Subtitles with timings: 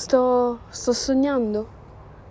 [0.00, 0.60] Sto.
[0.70, 1.68] sto sognando.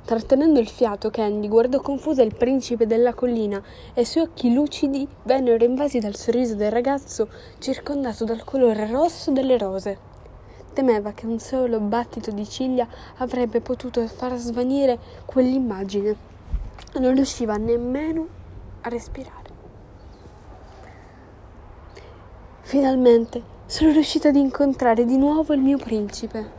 [0.04, 3.61] Trattenendo il fiato, Candy guardò confusa il principe della collina
[3.93, 7.29] e i suoi occhi lucidi vennero invasi dal sorriso del ragazzo
[7.59, 10.00] circondato dal colore rosso delle rose.
[10.73, 12.88] Temeva che un solo battito di ciglia
[13.18, 16.16] avrebbe potuto far svanire quell'immagine.
[16.96, 18.28] Non riusciva nemmeno
[18.82, 19.50] a respirare.
[22.62, 26.59] Finalmente sono riuscita ad incontrare di nuovo il mio principe.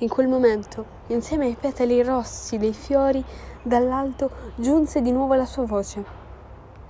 [0.00, 3.22] In quel momento Insieme ai petali rossi dei fiori,
[3.62, 6.04] dall'alto giunse di nuovo la sua voce.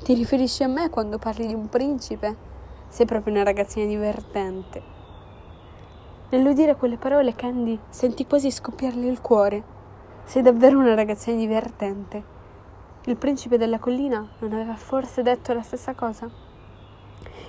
[0.04, 2.36] Ti riferisci a me quando parli di un principe?
[2.86, 4.82] Sei proprio una ragazzina divertente.
[6.28, 9.62] Nell'udire quelle parole, Candy sentì quasi scoppiarle il cuore.
[10.24, 12.22] Sei davvero una ragazzina divertente.
[13.06, 16.30] Il principe della collina non aveva forse detto la stessa cosa?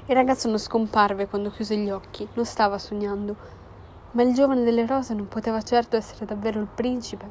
[0.05, 3.59] Il ragazzo non scomparve quando chiuse gli occhi, non stava sognando
[4.11, 7.29] ma il giovane delle rose non poteva certo essere davvero il principe.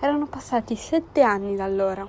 [0.00, 2.06] Erano passati sette anni da allora.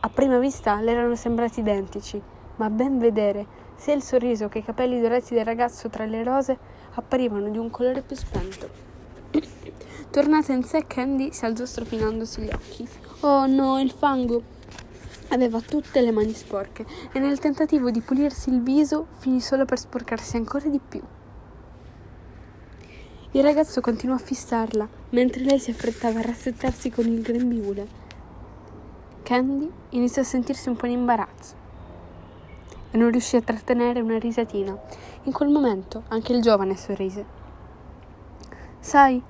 [0.00, 2.20] A prima vista le erano sembrati identici,
[2.56, 6.22] ma a ben vedere, sia il sorriso che i capelli dorati del ragazzo tra le
[6.22, 6.58] rose
[6.94, 8.68] apparivano di un colore più spento.
[10.10, 12.88] Tornata in sé, Candy si alzò stropinandosi gli occhi.
[13.20, 14.42] Oh no, il fango!
[15.28, 19.78] Aveva tutte le mani sporche e nel tentativo di pulirsi il viso finì solo per
[19.78, 21.00] sporcarsi ancora di più.
[23.32, 27.86] Il ragazzo continuò a fissarla, mentre lei si affrettava a rassettarsi con il grembiule.
[29.22, 31.54] Candy iniziò a sentirsi un po' in imbarazzo
[32.90, 34.76] e non riuscì a trattenere una risatina.
[35.24, 37.24] In quel momento anche il giovane sorrise.
[38.80, 39.22] Sai,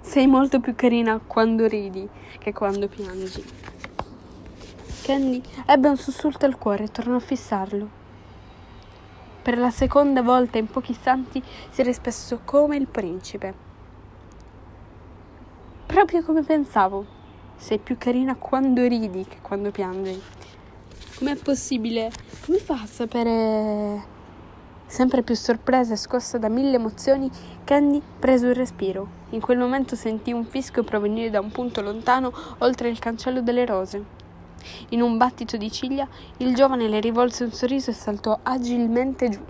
[0.00, 2.08] sei molto più carina quando ridi
[2.38, 3.44] che quando piangi.
[5.02, 8.04] Candy ebbe un sussulto al cuore e tornò a fissarlo.
[9.46, 13.54] Per la seconda volta in pochi istanti si era espresso come il principe.
[15.86, 17.06] Proprio come pensavo.
[17.54, 20.20] Sei più carina quando ridi che quando piangi.
[21.14, 22.10] Com'è possibile?
[22.44, 24.04] Come fa a sapere?
[24.84, 27.30] Sempre più sorpresa e scossa da mille emozioni,
[27.62, 29.06] Candy prese un respiro.
[29.30, 33.64] In quel momento sentì un fischio provenire da un punto lontano oltre il cancello delle
[33.64, 34.15] rose.
[34.90, 36.06] In un battito di ciglia,
[36.38, 39.40] il giovane le rivolse un sorriso e saltò agilmente giù.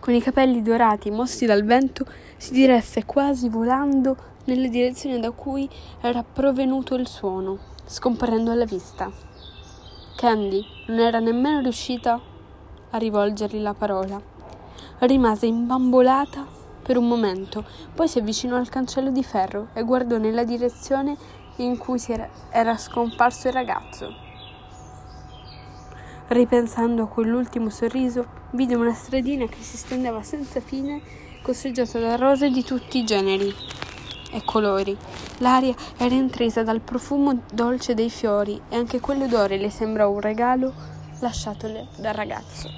[0.00, 5.68] Con i capelli dorati mossi dal vento, si diresse quasi volando nella direzione da cui
[6.00, 9.10] era provenuto il suono, scomparendo alla vista.
[10.16, 12.20] Candy non era nemmeno riuscita
[12.90, 14.20] a rivolgergli la parola.
[15.00, 16.46] Rimase imbambolata
[16.82, 17.64] per un momento,
[17.94, 21.16] poi si avvicinò al cancello di ferro e guardò nella direzione
[21.62, 22.00] in cui
[22.50, 24.14] era, scomparso il ragazzo.
[26.28, 31.00] Ripensando a quell'ultimo sorriso, vide una stradina che si stendeva senza fine,
[31.42, 33.54] costeggiata da rose di tutti i generi
[34.30, 34.96] e colori.
[35.38, 40.72] L'aria era intrisa dal profumo dolce dei fiori e anche quell'odore le sembrò un regalo
[41.20, 42.68] lasciatole dal ragazzo.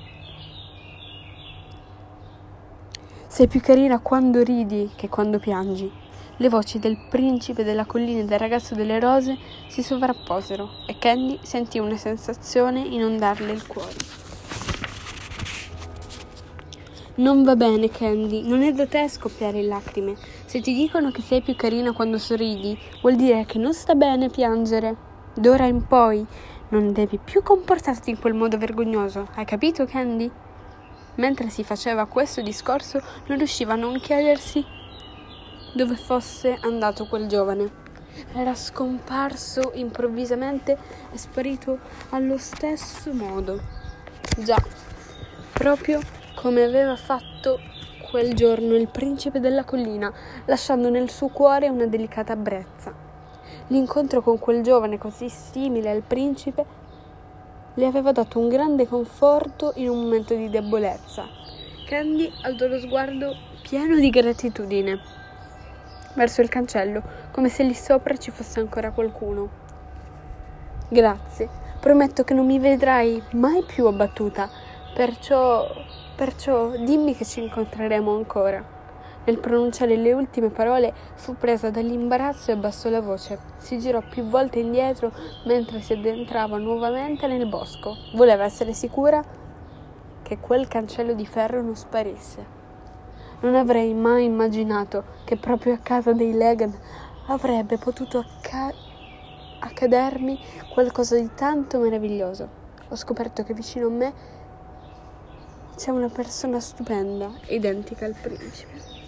[3.27, 5.91] Sei più carina quando ridi che quando piangi.
[6.41, 9.37] Le voci del principe della collina e del ragazzo delle rose
[9.69, 13.93] si sovrapposero e Candy sentì una sensazione inondarle il cuore.
[17.17, 20.17] Non va bene, Candy, non è da te scoppiare in lacrime.
[20.47, 24.31] Se ti dicono che sei più carina quando sorridi, vuol dire che non sta bene
[24.31, 24.97] piangere.
[25.35, 26.25] D'ora in poi
[26.71, 30.31] non devi più comportarti in quel modo vergognoso, hai capito, Candy?
[31.17, 34.79] Mentre si faceva questo discorso, non riusciva a non chiedersi
[35.73, 37.89] dove fosse andato quel giovane.
[38.35, 40.77] Era scomparso improvvisamente
[41.13, 41.79] e sparito
[42.11, 43.61] allo stesso modo.
[44.39, 44.63] Già,
[45.53, 46.01] proprio
[46.35, 47.61] come aveva fatto
[48.11, 50.13] quel giorno il principe della collina,
[50.47, 52.93] lasciando nel suo cuore una delicata brezza.
[53.69, 56.79] L'incontro con quel giovane così simile al principe
[57.75, 61.29] le aveva dato un grande conforto in un momento di debolezza.
[61.87, 65.20] Candy alzò lo sguardo pieno di gratitudine
[66.15, 69.49] verso il cancello, come se lì sopra ci fosse ancora qualcuno.
[70.89, 71.49] Grazie,
[71.79, 74.49] prometto che non mi vedrai mai più abbattuta,
[74.95, 75.67] perciò,
[76.17, 78.79] perciò dimmi che ci incontreremo ancora.
[79.23, 83.39] Nel pronunciare le ultime parole fu presa dall'imbarazzo e abbassò la voce.
[83.59, 85.13] Si girò più volte indietro
[85.45, 87.95] mentre si addentrava nuovamente nel bosco.
[88.15, 89.23] Voleva essere sicura
[90.23, 92.60] che quel cancello di ferro non sparisse.
[93.41, 96.77] Non avrei mai immaginato che proprio a casa dei Legan
[97.29, 98.75] avrebbe potuto acca-
[99.61, 100.39] accadermi
[100.75, 102.49] qualcosa di tanto meraviglioso.
[102.89, 104.13] Ho scoperto che vicino a me
[105.75, 108.99] c'è una persona stupenda, identica al principe.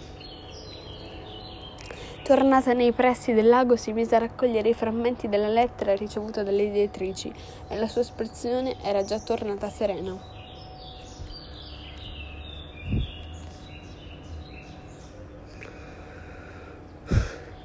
[2.23, 6.63] Tornata nei pressi del lago, si mise a raccogliere i frammenti della lettera ricevuta dalle
[6.63, 7.31] editrici
[7.67, 10.32] e la sua espressione era già tornata serena.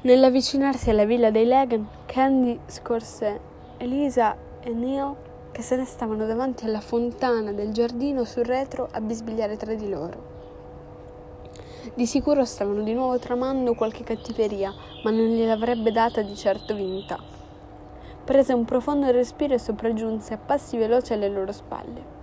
[0.00, 3.40] Nell'avvicinarsi alla villa dei Legan, Candy scorse
[3.78, 5.12] Elisa e Neil
[5.50, 9.88] che se ne stavano davanti alla fontana del giardino sul retro a bisbigliare tra di
[9.88, 10.36] loro.
[11.94, 14.72] Di sicuro stavano di nuovo tramando qualche cattiveria,
[15.02, 17.18] ma non gliel'avrebbe data di certo vinta.
[18.24, 22.16] Prese un profondo respiro e sopraggiunse a passi veloci alle loro spalle.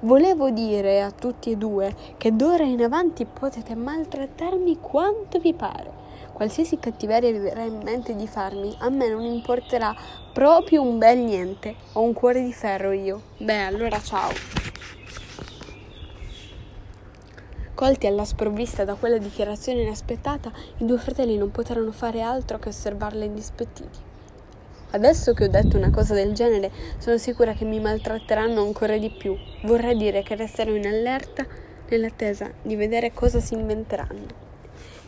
[0.00, 6.06] Volevo dire a tutti e due che d'ora in avanti potete maltrattarmi quanto vi pare.
[6.38, 9.92] Qualsiasi cattiveria verrà in mente di farmi, a me non importerà
[10.32, 11.74] proprio un bel niente.
[11.94, 13.22] Ho un cuore di ferro io.
[13.38, 14.30] Beh, allora ciao.
[17.74, 22.68] Colti alla sprovvista da quella dichiarazione inaspettata, i due fratelli non poterono fare altro che
[22.68, 23.98] osservarla indispettiti.
[24.92, 29.10] Adesso che ho detto una cosa del genere, sono sicura che mi maltratteranno ancora di
[29.10, 29.36] più.
[29.64, 31.44] Vorrei dire che resterò in allerta
[31.88, 34.47] nell'attesa di vedere cosa si inventeranno.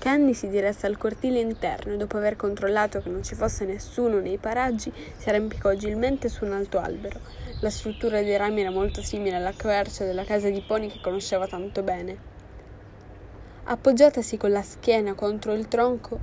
[0.01, 4.19] Candy si diresse al cortile interno e dopo aver controllato che non ci fosse nessuno
[4.19, 7.21] nei paraggi, si arrampicò agilmente su un alto albero.
[7.61, 11.47] La struttura dei rami era molto simile alla quercia della casa di Pony che conosceva
[11.47, 12.17] tanto bene.
[13.65, 16.19] Appoggiatasi con la schiena contro il tronco,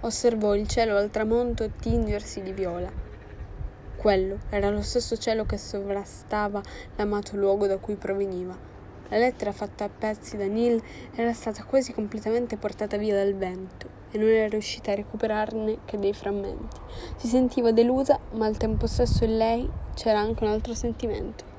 [0.00, 2.90] osservò il cielo al tramonto tingersi di viola.
[3.94, 6.60] Quello era lo stesso cielo che sovrastava
[6.96, 8.73] l'amato luogo da cui proveniva.
[9.08, 10.82] La lettera fatta a pezzi da Neil
[11.14, 15.98] era stata quasi completamente portata via dal vento e non era riuscita a recuperarne che
[15.98, 16.76] dei frammenti.
[17.16, 21.52] Si sentiva delusa, ma al tempo stesso in lei c'era anche un altro sentimento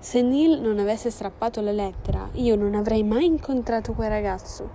[0.00, 4.70] se Neil non avesse strappato la lettera, io non avrei mai incontrato quel ragazzo.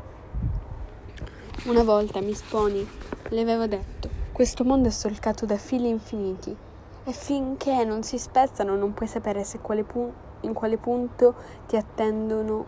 [1.65, 2.85] Una volta Miss Pony
[3.29, 6.53] le avevo detto: Questo mondo è solcato da fili infiniti
[7.05, 10.11] e finché non si spezzano non puoi sapere quale pu-
[10.43, 11.35] in quale punto
[11.67, 12.65] ti attendono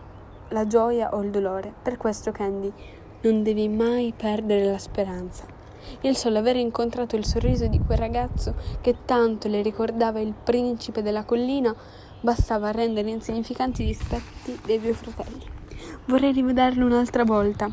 [0.48, 1.72] la gioia o il dolore.
[1.82, 2.72] Per questo, Candy,
[3.22, 5.44] non devi mai perdere la speranza.
[6.00, 11.02] Il solo aver incontrato il sorriso di quel ragazzo che tanto le ricordava il principe
[11.02, 11.74] della collina
[12.20, 15.44] bastava rendere insignificanti gli aspetti dei due fratelli.
[16.06, 17.70] Vorrei rivederlo un'altra volta.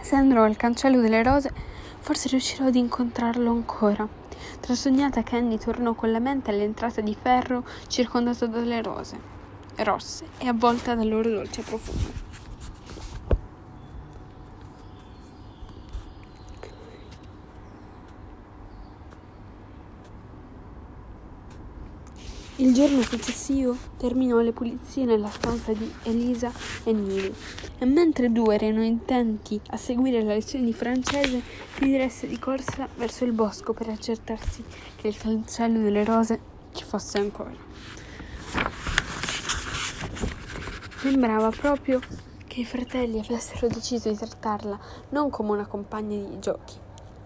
[0.00, 1.50] Se andrò al cancello delle rose,
[1.98, 4.25] forse riuscirò ad incontrarlo ancora.
[4.60, 9.18] Trasognata Candy tornò con la mente all'entrata di ferro circondata dalle rose,
[9.76, 12.25] rosse e avvolta dal loro dolce profumo.
[22.58, 26.50] Il giorno successivo terminò le pulizie nella stanza di Elisa
[26.84, 27.34] e Nili
[27.76, 31.42] e mentre due erano intenti a seguire la lezione di francese
[31.74, 34.64] si diresse di corsa verso il bosco per accertarsi
[34.96, 36.40] che il cancello delle rose
[36.72, 37.54] ci fosse ancora.
[40.96, 42.00] Sembrava proprio
[42.46, 44.78] che i fratelli avessero deciso di trattarla
[45.10, 46.76] non come una compagna di giochi,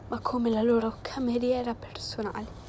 [0.08, 2.59] ma come la loro cameriera personale.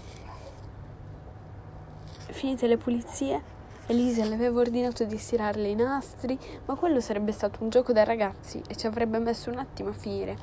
[2.41, 3.39] Finite le pulizie,
[3.85, 6.35] Elisa le aveva ordinato di stirarle i nastri,
[6.65, 9.93] ma quello sarebbe stato un gioco da ragazzi e ci avrebbe messo un attimo a
[9.93, 10.37] finire.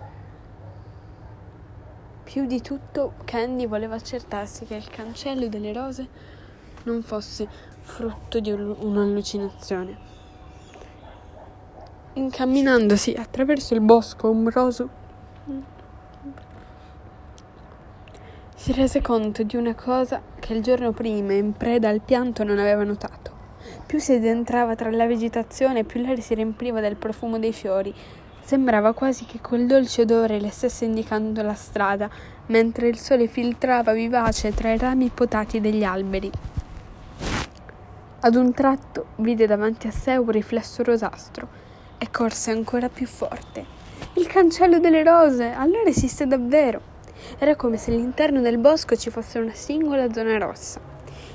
[2.22, 6.08] Più di tutto, Candy voleva accertarsi che il cancello delle rose
[6.84, 7.48] non fosse
[7.80, 9.98] frutto di un'allucinazione.
[12.12, 14.88] Incamminandosi attraverso il bosco ombroso,
[18.68, 22.58] si rese conto di una cosa che il giorno prima, in preda al pianto, non
[22.58, 23.32] aveva notato.
[23.86, 27.94] Più si addentrava tra la vegetazione, più l'aria si riempiva del profumo dei fiori.
[28.42, 32.10] Sembrava quasi che quel dolce odore le stesse indicando la strada,
[32.48, 36.30] mentre il sole filtrava vivace tra i rami potati degli alberi.
[38.20, 41.48] Ad un tratto vide davanti a sé un riflesso rosastro
[41.96, 43.64] e corse ancora più forte.
[44.16, 45.52] Il cancello delle rose!
[45.52, 46.96] Allora esiste davvero!
[47.38, 50.80] Era come se all'interno del bosco ci fosse una singola zona rossa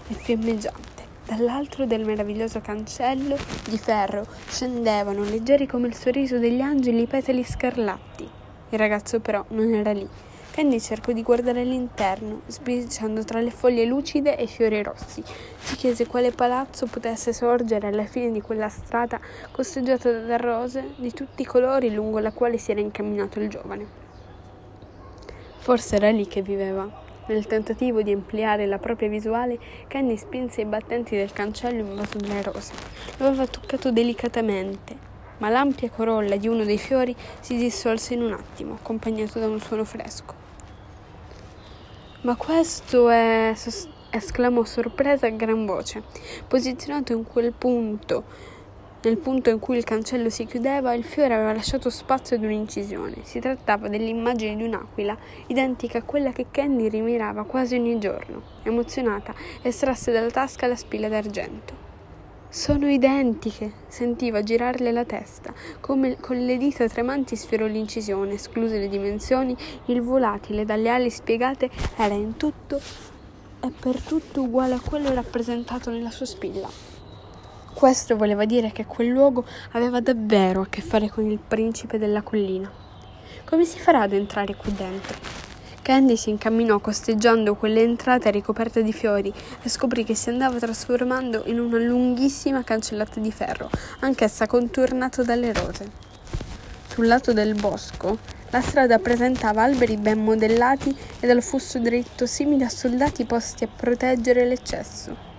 [0.08, 0.92] e fiammeggiante.
[1.26, 3.38] Dall'altro del meraviglioso cancello
[3.70, 8.30] di ferro scendevano, leggeri come il sorriso degli angeli, i petali scarlatti.
[8.70, 10.08] Il ragazzo però non era lì.
[10.54, 15.24] Candy cercò di guardare all'interno, sbirciando tra le foglie lucide e i fiori rossi.
[15.58, 21.12] Si chiese quale palazzo potesse sorgere alla fine di quella strada costeggiata da rose di
[21.12, 24.03] tutti i colori lungo la quale si era incamminato il giovane.
[25.64, 26.86] Forse era lì che viveva.
[27.28, 32.42] Nel tentativo di ampliare la propria visuale, Candy spinse i battenti del cancello invaso dalle
[32.42, 32.74] rose.
[33.16, 34.98] Lo aveva toccato delicatamente.
[35.38, 39.62] ma l'ampia corolla di uno dei fiori si dissolse in un attimo, accompagnato da un
[39.62, 40.34] suono fresco.
[42.22, 43.54] Ma questo è.
[44.10, 46.04] esclamò sorpresa a gran voce.
[46.46, 48.52] Posizionato in quel punto,
[49.04, 53.18] nel punto in cui il cancello si chiudeva, il fiore aveva lasciato spazio ad un'incisione.
[53.24, 55.18] Si trattava dell'immagine di un'aquila,
[55.48, 58.42] identica a quella che Candy rimirava quasi ogni giorno.
[58.64, 61.92] Emozionata, estrasse dalla tasca la spilla d'argento.
[62.48, 68.88] Sono identiche, sentiva girarle la testa, come con le dita tremanti sfiorò l'incisione, escluse le
[68.88, 69.58] dimensioni,
[69.88, 72.80] il volatile dalle ali spiegate era in tutto
[73.60, 76.93] e per tutto uguale a quello rappresentato nella sua spilla.
[77.74, 82.22] Questo voleva dire che quel luogo aveva davvero a che fare con il principe della
[82.22, 82.72] collina.
[83.46, 85.18] Come si farà ad entrare qui dentro?
[85.82, 91.60] Candy si incamminò costeggiando quell'entrata ricoperta di fiori e scoprì che si andava trasformando in
[91.60, 95.92] una lunghissima cancellata di ferro, anch'essa contornata dalle rose.
[96.88, 98.20] Sul lato del bosco
[98.52, 103.68] la strada presentava alberi ben modellati e dal fusto dritto simili a soldati posti a
[103.68, 105.33] proteggere l'eccesso.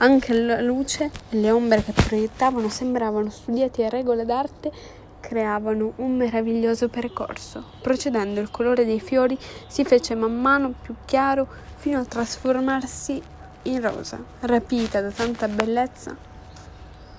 [0.00, 4.70] Anche la luce e le ombre che proiettavano sembravano studiati a regola d'arte
[5.18, 7.64] creavano un meraviglioso percorso.
[7.82, 9.36] Procedendo il colore dei fiori
[9.66, 13.20] si fece man mano più chiaro fino a trasformarsi
[13.62, 14.22] in rosa.
[14.38, 16.16] Rapita da tanta bellezza,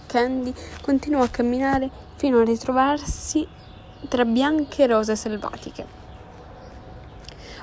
[0.06, 3.46] Candy continuò a camminare fino a ritrovarsi
[4.08, 5.86] tra bianche rose selvatiche.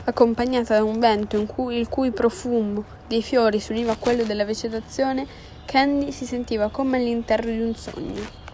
[0.05, 4.45] Accompagnata da un vento cui, il cui profumo dei fiori si univa a quello della
[4.45, 5.27] vegetazione,
[5.65, 8.45] Candy si sentiva come all'interno di un sogno.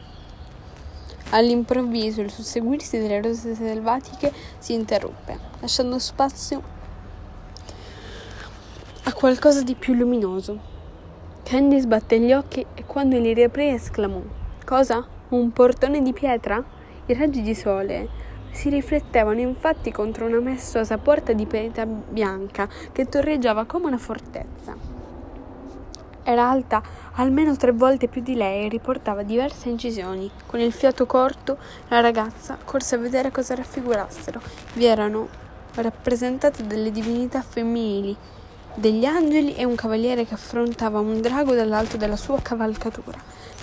[1.30, 6.62] All'improvviso il susseguirsi delle rose selvatiche si interruppe, lasciando spazio
[9.04, 10.70] a qualcosa di più luminoso.
[11.42, 14.20] Candy sbatté gli occhi e quando li riaprì esclamò:
[14.64, 15.06] Cosa?
[15.30, 16.62] Un portone di pietra?
[17.06, 18.08] I raggi di sole
[18.52, 24.76] si riflettevano infatti contro una maestosa porta di pietra bianca che torreggiava come una fortezza.
[26.24, 26.80] Era alta
[27.14, 30.30] almeno tre volte più di lei e riportava diverse incisioni.
[30.46, 34.40] Con il fiato corto, la ragazza corse a vedere cosa raffigurassero.
[34.74, 35.28] Vi erano
[35.74, 38.16] rappresentate delle divinità femminili,
[38.74, 43.18] degli angeli e un cavaliere che affrontava un drago dall'alto della sua cavalcatura.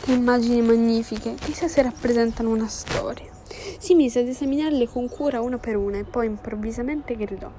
[0.10, 3.30] Immagini magnifiche, chissà se rappresentano una storia.
[3.78, 7.52] Si mise ad esaminarle con cura una per una e poi improvvisamente gridò.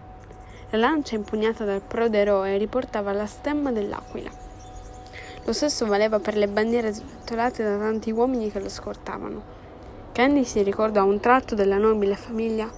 [0.71, 4.30] La lancia impugnata dal prode eroe riportava la stemma dell'aquila.
[5.45, 9.42] Lo stesso valeva per le bandiere sventolate da tanti uomini che lo scortavano.
[10.11, 12.69] Candy si ricordò un tratto della nobile famiglia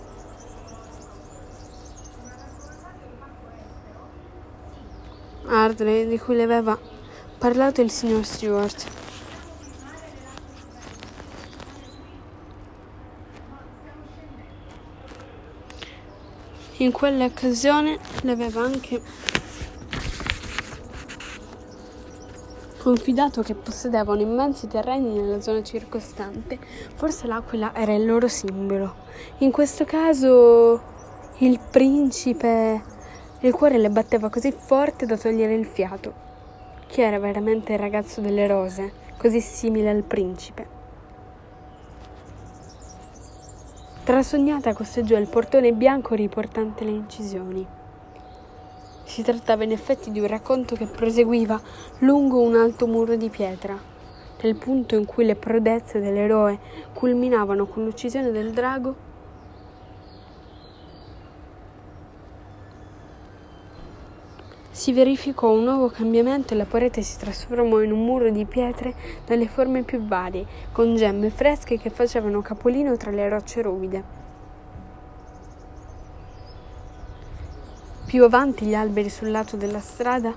[5.47, 6.79] Ardley di cui le aveva
[7.39, 9.01] parlato il signor Stewart.
[16.83, 19.01] In quell'occasione le aveva anche
[22.79, 26.59] confidato che possedevano immensi terreni nella zona circostante.
[26.97, 28.97] Forse l'aquila era il loro simbolo.
[29.39, 30.83] In questo caso
[31.39, 32.83] il principe,
[33.43, 36.13] il cuore le batteva così forte da togliere il fiato.
[36.89, 40.82] Chi era veramente il ragazzo delle rose, così simile al principe?
[44.05, 47.65] Trasognata costeggiò il portone bianco riportante le incisioni.
[49.05, 51.61] Si trattava in effetti di un racconto che proseguiva
[51.99, 53.79] lungo un alto muro di pietra,
[54.43, 56.59] nel punto in cui le prodezze dell'eroe
[56.93, 59.11] culminavano con l'uccisione del drago.
[64.83, 68.93] Si verificò un nuovo cambiamento e la parete si trasformò in un muro di pietre
[69.25, 74.03] dalle forme più varie, con gemme fresche che facevano capolino tra le rocce ruvide.
[78.07, 80.35] Più avanti gli alberi sul lato della strada,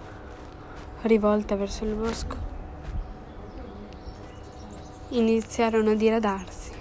[1.02, 2.36] rivolta verso il bosco,
[5.10, 6.72] iniziarono a diradarsi,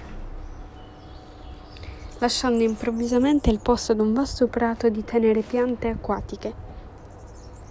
[2.19, 6.74] lasciando improvvisamente il posto ad un vasto prato di tenere piante acquatiche.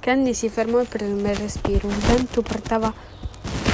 [0.04, 2.94] Candy si fermò per un bel respiro, il vento portava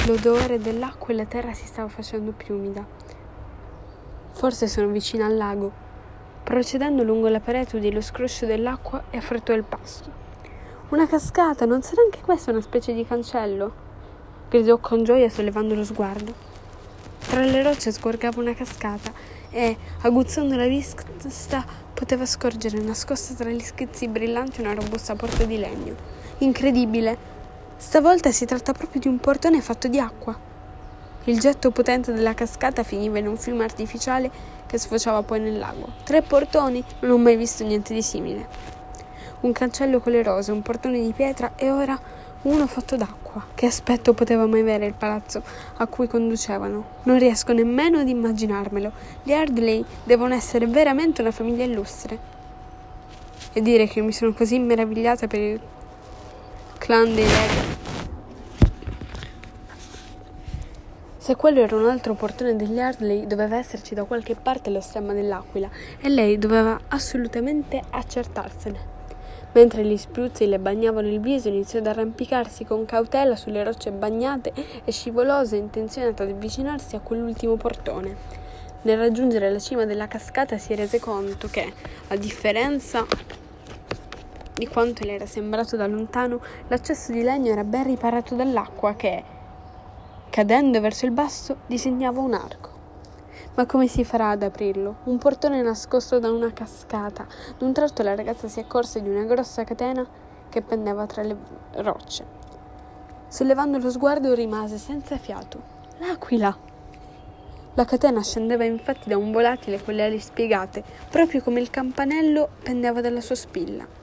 [0.06, 2.86] l'odore dell'acqua e la terra si stava facendo più umida.
[4.30, 5.72] Forse sono vicina al lago,
[6.44, 10.08] Procedendo lungo la parete udì lo scroscio dell'acqua e affrettò il pasto.
[10.90, 13.72] Una cascata, non sarà anche questa una specie di cancello?
[14.48, 16.32] gridò con gioia sollevando lo sguardo.
[17.18, 19.12] Tra le rocce sgorgava una cascata
[19.50, 25.58] e, aguzzando la vista, poteva scorgere nascosta tra gli schizzi brillanti una robusta porta di
[25.58, 26.19] legno.
[26.42, 27.18] Incredibile!
[27.76, 30.34] Stavolta si tratta proprio di un portone fatto di acqua.
[31.24, 34.30] Il getto potente della cascata finiva in un fiume artificiale
[34.64, 35.88] che sfociava poi nel lago.
[36.02, 36.82] Tre portoni?
[37.00, 38.48] Non ho mai visto niente di simile.
[39.40, 41.98] Un cancello con le rose, un portone di pietra e ora
[42.42, 43.44] uno fatto d'acqua.
[43.54, 45.42] Che aspetto poteva mai avere il palazzo
[45.76, 47.00] a cui conducevano?
[47.02, 48.92] Non riesco nemmeno ad immaginarmelo.
[49.22, 52.18] Gli Ardley devono essere veramente una famiglia illustre.
[53.52, 55.60] E dire che mi sono così meravigliata per il
[56.80, 57.50] clan dei Leg.
[61.18, 65.12] Se quello era un altro portone degli Ardley, doveva esserci da qualche parte lo stemma
[65.12, 65.68] dell'aquila
[66.00, 68.98] e lei doveva assolutamente accertarsene.
[69.52, 74.52] Mentre gli spruzzi le bagnavano il viso, iniziò ad arrampicarsi con cautela sulle rocce bagnate
[74.82, 78.38] e scivolose, intenzionata ad avvicinarsi a quell'ultimo portone.
[78.82, 81.70] Nel raggiungere la cima della cascata si rese conto che,
[82.08, 83.06] a differenza
[84.60, 86.38] di quanto le era sembrato da lontano,
[86.68, 89.24] l'accesso di legno era ben riparato dall'acqua che,
[90.28, 92.68] cadendo verso il basso, disegnava un arco.
[93.54, 94.96] Ma come si farà ad aprirlo?
[95.04, 97.26] Un portone nascosto da una cascata.
[97.56, 100.06] D'un tratto la ragazza si accorse di una grossa catena
[100.50, 101.36] che pendeva tra le
[101.76, 102.26] rocce.
[103.28, 105.58] Sollevando lo sguardo rimase senza fiato.
[106.00, 106.54] L'aquila!
[107.74, 112.50] La catena scendeva infatti da un volatile con le ali spiegate, proprio come il campanello
[112.62, 113.99] pendeva dalla sua spilla.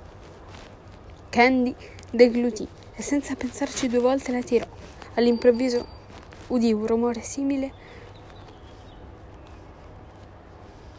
[1.38, 1.76] Candy
[2.10, 4.66] deglutì e senza pensarci due volte la tirò.
[5.14, 5.86] All'improvviso
[6.48, 7.72] udì un rumore simile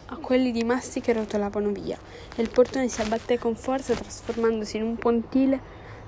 [0.07, 1.99] a quelli di massi che rotolavano via
[2.37, 5.61] e il portone si abbatté con forza trasformandosi in un pontile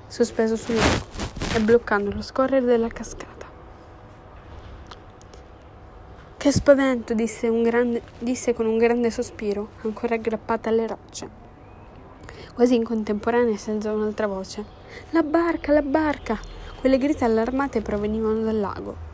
[0.07, 1.07] sospeso sul lago
[1.57, 3.47] e bloccando lo scorrere della cascata.
[6.37, 11.39] Che spavento, disse, grande, disse con un grande sospiro, ancora aggrappata alle rocce.
[12.54, 14.64] Quasi in contemporanea alzò un'altra voce.
[15.11, 16.38] La barca, la barca!
[16.78, 19.09] Quelle grida allarmate provenivano dal lago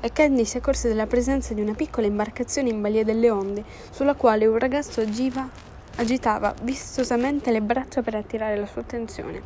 [0.00, 4.14] e Candy si accorse della presenza di una piccola imbarcazione in balia delle onde, sulla
[4.14, 5.48] quale un ragazzo agiva,
[5.96, 9.42] agitava vistosamente le braccia per attirare la sua attenzione.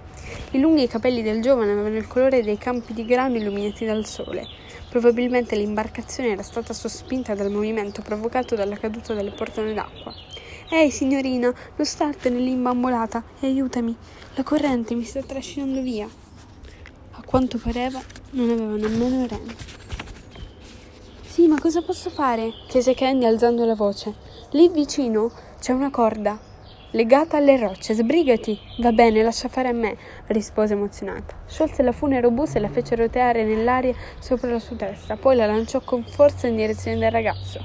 [0.51, 4.47] I lunghi capelli del giovane avevano il colore dei campi di grano illuminati dal sole.
[4.91, 10.13] Probabilmente l'imbarcazione era stata sospinta dal movimento provocato dalla caduta delle portone d'acqua.
[10.75, 13.95] Ehi, signorina, non startene lì imbambolata e aiutami.
[14.37, 16.09] La corrente mi sta trascinando via.
[17.11, 19.53] A quanto pareva, non aveva nemmeno remo.
[21.27, 22.53] Sì, ma cosa posso fare?
[22.69, 24.15] chiese Candy alzando la voce.
[24.53, 25.31] Lì vicino
[25.61, 26.41] c'è una corda,
[26.93, 27.93] legata alle rocce.
[27.93, 28.59] Sbrigati!
[28.79, 29.95] Va bene, lascia fare a me,
[30.29, 31.37] rispose emozionata.
[31.47, 35.45] Sciolse la fune robusta e la fece roteare nell'aria sopra la sua testa, poi la
[35.45, 37.61] lanciò con forza in direzione del ragazzo.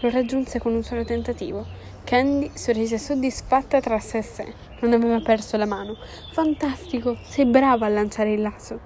[0.00, 1.94] Lo raggiunse con un solo tentativo.
[2.06, 4.54] Candy sorrise soddisfatta tra sé e sé.
[4.80, 5.96] Non aveva perso la mano.
[6.30, 7.18] Fantastico!
[7.24, 8.78] Sei brava a lanciare il lasso.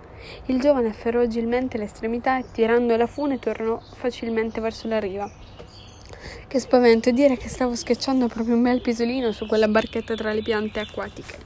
[0.47, 5.31] Il giovane afferrò agilmente l'estremità e tirando la fune tornò facilmente verso la riva.
[6.49, 10.41] Che spavento dire che stavo schiacciando proprio un bel pisolino su quella barchetta tra le
[10.41, 11.37] piante acquatiche.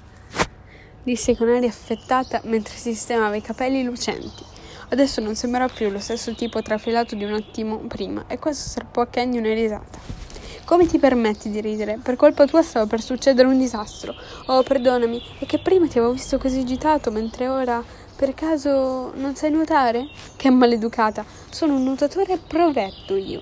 [1.02, 4.44] Disse con aria affettata mentre sistemava i capelli lucenti.
[4.90, 9.00] Adesso non sembrava più lo stesso tipo trafilato di un attimo prima, e questo strappò
[9.00, 10.23] a Kenny una risata.
[10.64, 11.98] Come ti permetti di ridere?
[12.02, 14.14] Per colpa tua stava per succedere un disastro.
[14.46, 17.84] Oh, perdonami, è che prima ti avevo visto così agitato, mentre ora
[18.16, 20.08] per caso non sai nuotare?
[20.34, 21.22] Che maleducata!
[21.50, 23.40] Sono un nuotatore provetto io.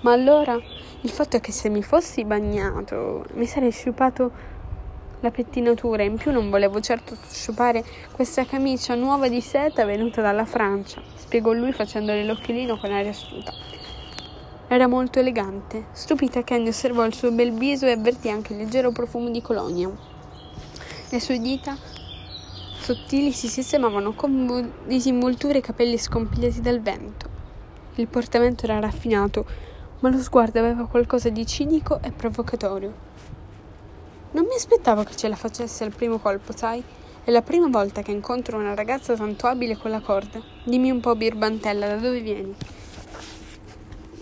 [0.00, 0.58] Ma allora
[1.02, 4.30] il fatto è che se mi fossi bagnato mi sarei sciupato
[5.20, 6.04] la pettinatura.
[6.04, 11.52] In più non volevo certo sciupare questa camicia nuova di seta venuta dalla Francia, spiegò
[11.52, 13.71] lui facendole l'occhiolino con aria astuta.
[14.72, 15.88] Era molto elegante.
[15.92, 19.90] Stupita, Candy osservò il suo bel viso e avvertì anche il leggero profumo di colonia.
[21.10, 21.76] Le sue dita
[22.78, 27.28] sottili si sistemavano con disinvolture i capelli scompigliati dal vento.
[27.96, 29.44] Il portamento era raffinato,
[30.00, 32.94] ma lo sguardo aveva qualcosa di cinico e provocatorio.
[34.30, 36.82] Non mi aspettavo che ce la facesse al primo colpo, sai?
[37.22, 40.40] È la prima volta che incontro una ragazza tanto abile con la corda.
[40.64, 42.54] Dimmi un po', birbantella, da dove vieni?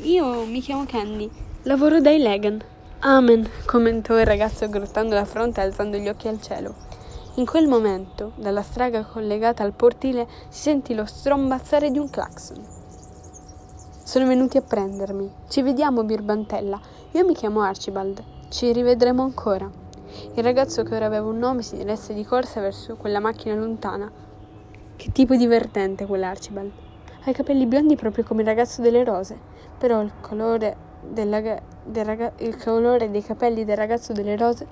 [0.03, 1.31] Io mi chiamo Candy,
[1.65, 2.59] lavoro dai Legan.
[3.01, 6.75] Amen, commentò il ragazzo aggrottando la fronte e alzando gli occhi al cielo.
[7.35, 12.65] In quel momento, dalla strada collegata al portile, si sentì lo strombazzare di un clacson.
[14.03, 15.31] Sono venuti a prendermi.
[15.51, 16.81] Ci vediamo, birbantella.
[17.11, 18.25] Io mi chiamo Archibald.
[18.49, 19.71] Ci rivedremo ancora.
[20.35, 24.11] Il ragazzo che ora aveva un nome si diresse di corsa verso quella macchina lontana.
[24.97, 26.73] Che tipo divertente quell'Archibald.
[27.23, 29.39] Ha i capelli biondi proprio come il ragazzo delle rose,
[29.81, 31.33] però il colore, del
[32.05, 34.67] raga, il colore dei capelli del ragazzo delle rose,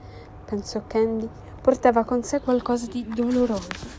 [0.45, 1.27] pensò Candy,
[1.63, 3.98] portava con sé qualcosa di doloroso.